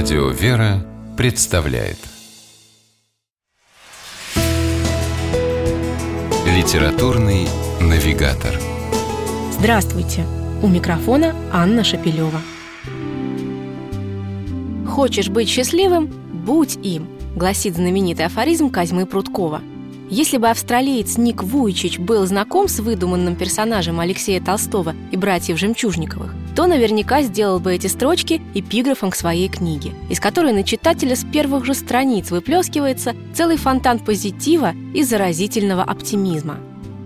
[0.00, 1.96] Радио «Вера» представляет
[6.46, 7.48] Литературный
[7.80, 8.54] навигатор
[9.50, 10.24] Здравствуйте!
[10.62, 12.40] У микрофона Анна Шапилева.
[14.86, 16.06] «Хочешь быть счастливым?
[16.46, 19.62] Будь им», гласит знаменитый афоризм Козьмы Прудкова–
[20.10, 26.34] если бы австралиец Ник Вуйчич был знаком с выдуманным персонажем Алексея Толстого и братьев Жемчужниковых,
[26.58, 31.22] то наверняка сделал бы эти строчки эпиграфом к своей книге, из которой на читателя с
[31.22, 36.56] первых же страниц выплескивается целый фонтан позитива и заразительного оптимизма.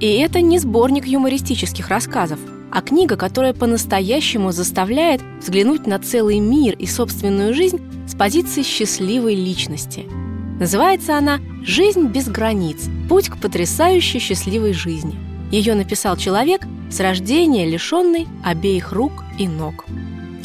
[0.00, 2.38] И это не сборник юмористических рассказов,
[2.70, 9.34] а книга, которая по-настоящему заставляет взглянуть на целый мир и собственную жизнь с позиции счастливой
[9.34, 10.04] личности–
[10.58, 12.88] Называется она «Жизнь без границ.
[13.08, 15.27] Путь к потрясающей счастливой жизни».
[15.50, 19.86] Ее написал человек с рождения лишенный обеих рук и ног.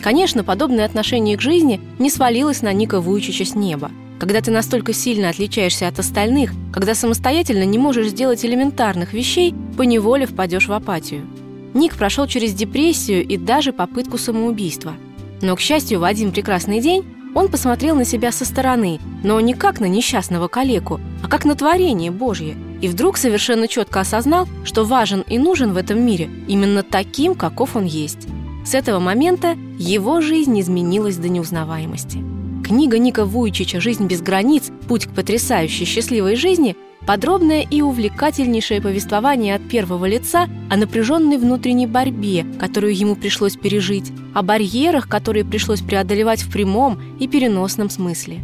[0.02, 3.92] Конечно, подобное отношение к жизни не свалилось на Ника Вуйчича с неба.
[4.20, 10.26] Когда ты настолько сильно отличаешься от остальных, когда самостоятельно не можешь сделать элементарных вещей, поневоле
[10.26, 11.26] впадешь в апатию.
[11.73, 14.94] Ник прошел через депрессию и даже попытку самоубийства.
[15.42, 17.04] Но, к счастью, в один прекрасный день
[17.36, 21.56] он посмотрел на себя со стороны, но не как на несчастного калеку, а как на
[21.56, 26.84] творение Божье, и вдруг совершенно четко осознал, что важен и нужен в этом мире именно
[26.84, 28.28] таким, каков он есть.
[28.66, 32.17] С этого момента его жизнь изменилась до неузнаваемости.
[32.61, 34.70] Книга Ника Вуйчича «Жизнь без границ.
[34.89, 41.86] Путь к потрясающей счастливой жизни» Подробное и увлекательнейшее повествование от первого лица о напряженной внутренней
[41.86, 48.39] борьбе, которую ему пришлось пережить, о барьерах, которые пришлось преодолевать в прямом и переносном смысле.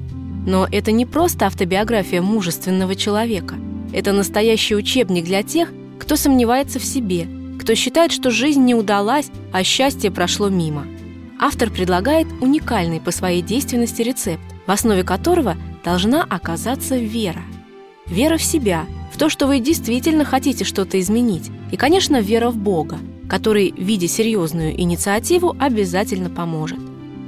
[0.46, 3.56] Но это не просто автобиография мужественного человека.
[3.94, 7.28] Это настоящий учебник для тех, кто сомневается в себе,
[7.60, 10.86] кто считает, что жизнь не удалась, а счастье прошло мимо.
[11.40, 17.42] Автор предлагает уникальный по своей действенности рецепт, в основе которого должна оказаться вера–
[18.10, 21.52] Вера в себя, в то, что вы действительно хотите что-то изменить.
[21.72, 22.98] И, конечно, вера в Бога,
[23.30, 26.80] который, видя серьезную инициативу, обязательно поможет.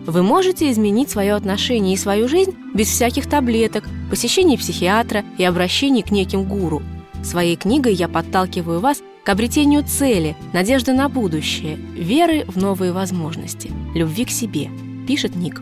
[0.06, 6.02] Вы можете изменить свое отношение и свою жизнь без всяких таблеток, посещений психиатра и обращений
[6.02, 6.82] к неким гуру.
[7.24, 13.72] Своей книгой я подталкиваю вас к обретению цели, надежды на будущее, веры в новые возможности,
[13.94, 14.70] любви к себе,
[15.08, 15.62] пишет Ник.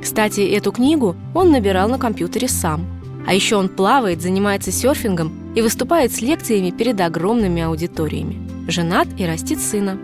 [0.00, 2.86] Кстати, эту книгу он набирал на компьютере сам–
[3.26, 8.38] а еще он плавает, занимается серфингом и выступает с лекциями перед огромными аудиториями.
[8.68, 9.98] Женат и растит сына.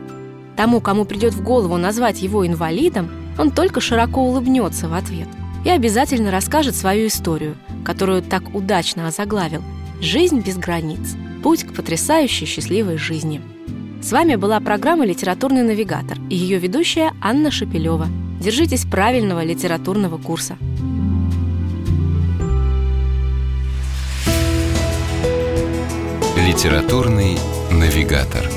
[0.57, 5.29] Тому, кому придет в голову назвать его инвалидом, он только широко улыбнется в ответ
[5.65, 9.63] и обязательно расскажет свою историю, которую так удачно озаглавил
[10.01, 11.17] «Жизнь без границ.
[11.43, 13.41] Путь к потрясающей счастливой жизни».
[14.03, 18.07] С вами была программа «Литературный навигатор» и ее ведущая Анна Шапилева.
[18.41, 20.57] Держитесь правильного литературного курса.
[26.37, 27.37] Литературный
[27.73, 28.49] навигатор.